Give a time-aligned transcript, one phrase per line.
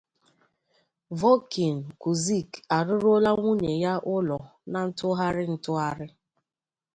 [1.19, 4.37] Vokin Kusic arụọrọla nwunye ya ụlọ
[4.71, 6.07] na-atụgharị atụgharị